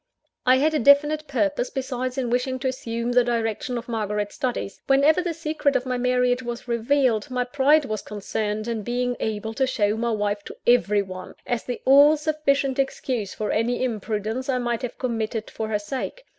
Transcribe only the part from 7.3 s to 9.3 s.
pride was concerned in being